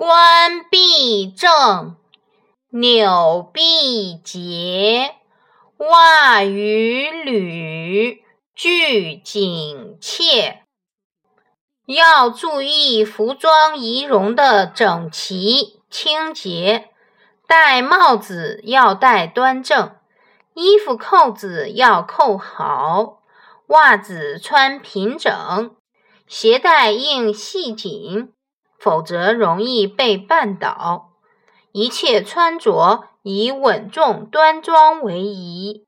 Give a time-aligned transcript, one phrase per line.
[0.00, 1.96] 冠必正，
[2.70, 5.16] 纽必结，
[5.78, 8.22] 袜与履
[8.54, 10.62] 俱紧切。
[11.84, 16.90] 要注意服装仪容的整齐清洁，
[17.48, 19.96] 戴帽子要戴端正，
[20.54, 23.18] 衣服扣子要扣好，
[23.66, 25.74] 袜子穿平整，
[26.28, 28.32] 鞋带应系紧。
[28.78, 31.10] 否则容易被绊倒。
[31.72, 35.87] 一切穿着以稳重端庄为宜。